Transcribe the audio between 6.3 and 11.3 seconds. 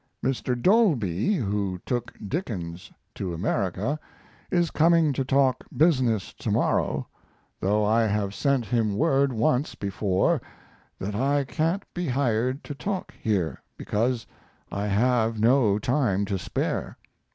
tomorrow, though I have sent him word once before that